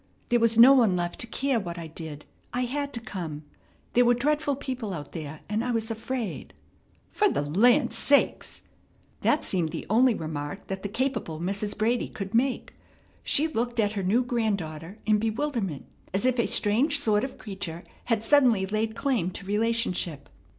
[0.29, 2.25] There was no one left to care what I did.
[2.55, 3.43] I had to come.
[3.93, 6.55] There were dreadful people out there, and I was afraid."
[7.11, 8.63] "Fer the land sakes!"
[9.21, 11.77] That seemed the only remark that the capable Mrs.
[11.77, 12.73] Brady could make.
[13.21, 17.83] She looked at her new granddaughter in bewilderment, as if a strange sort of creature
[18.05, 20.29] had suddenly laid claim to relationship.